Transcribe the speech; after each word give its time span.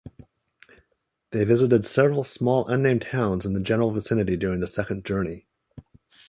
They 1.29 1.43
visited 1.43 1.85
several 1.85 2.23
small 2.23 2.65
unnamed 2.67 3.05
towns 3.11 3.45
in 3.45 3.53
the 3.53 3.59
general 3.59 3.91
vicinity 3.91 4.35
during 4.35 4.59
the 4.59 4.65
second 4.65 5.05
journey. 5.05 5.45